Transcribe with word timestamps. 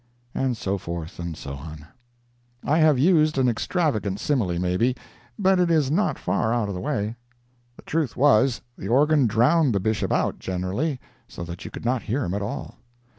And 0.33 0.57
so 0.57 0.79
forth 0.79 1.19
and 1.19 1.37
so 1.37 1.53
on. 1.53 1.85
I 2.65 2.79
have 2.79 2.97
used 2.97 3.37
an 3.37 3.47
extravagant 3.47 4.19
simile, 4.19 4.57
maybe, 4.57 4.95
but 5.37 5.59
it 5.59 5.69
is 5.69 5.91
not 5.91 6.17
far 6.17 6.51
out 6.51 6.67
of 6.67 6.73
the 6.73 6.81
way. 6.81 7.15
The 7.75 7.83
truth 7.83 8.17
was, 8.17 8.61
the 8.75 8.87
organ 8.87 9.27
drowned 9.27 9.75
the 9.75 9.79
Bishop 9.79 10.11
out, 10.11 10.39
generally, 10.39 10.99
so 11.27 11.43
that 11.43 11.65
you 11.65 11.69
could 11.69 11.85
not 11.85 12.01
hear 12.01 12.23
him 12.25 12.33
at 12.33 12.41
all. 12.41 12.77